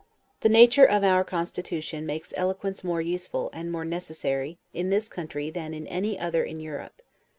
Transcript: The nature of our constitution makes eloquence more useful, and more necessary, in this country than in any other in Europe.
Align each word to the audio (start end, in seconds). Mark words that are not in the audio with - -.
The 0.39 0.49
nature 0.49 0.83
of 0.87 1.03
our 1.03 1.23
constitution 1.23 2.07
makes 2.07 2.33
eloquence 2.35 2.83
more 2.83 3.01
useful, 3.01 3.51
and 3.53 3.71
more 3.71 3.85
necessary, 3.85 4.57
in 4.73 4.89
this 4.89 5.07
country 5.07 5.51
than 5.51 5.75
in 5.75 5.85
any 5.85 6.17
other 6.17 6.43
in 6.43 6.59
Europe. 6.59 7.03